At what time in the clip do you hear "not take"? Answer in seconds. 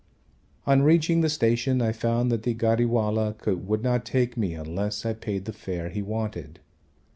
3.83-4.35